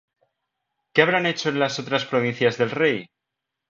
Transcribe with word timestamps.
¿qué 0.95 1.03
habrán 1.03 1.27
hecho 1.27 1.49
en 1.49 1.59
las 1.59 1.77
otras 1.77 2.05
provincias 2.05 2.57
del 2.57 2.71
rey? 2.71 3.05